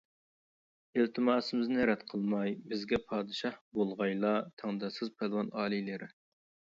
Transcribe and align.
ئىلتىماسىمىزنى 0.99 1.83
رەت 1.89 2.05
قىلماي 2.13 2.55
بىزگە 2.71 2.99
پادىشاھ 3.11 3.59
بولغايلا 3.81 4.31
تەڭداشسىز 4.63 5.13
پالۋان 5.21 5.53
ئالىيلىرى. 5.61 6.09